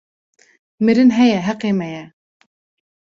[0.83, 2.03] Mirin heye heqê me ye